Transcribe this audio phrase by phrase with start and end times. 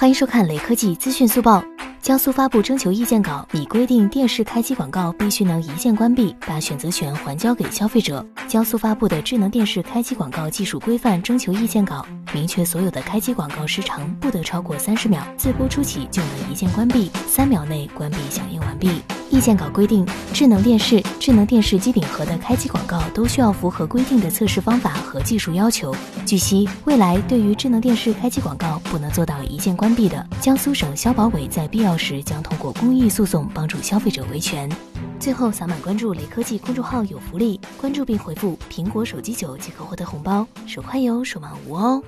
[0.00, 1.60] 欢迎收看雷科技资讯速报。
[2.00, 8.24] 江苏发布征求意见稿，拟规定电视开机广告必须能一键关闭，把选择权还交给消费者。
[8.46, 19.02] 江苏发布的智能电视开机广告技术规范征求意见稿，明确所有的开机广告时长不得超过三十秒，自播出起就能一键关闭，三秒内关闭响应完毕。
[19.38, 25.94] 意见稿规定，智能电视、智能电视机顶盒的开机广告都需要符合规定的测试方法和技术要求。
[26.26, 34.68] 据悉，未来对于智能电视开机广告不能做到一键关闭的，江苏省消保委在必要时将通过公益诉讼帮助消费者维权。
[35.20, 42.02] 最后，扫码关注雷科技公众号有福利，关注并回复“苹果手机九”即可获得红包，手快有，手慢无哦。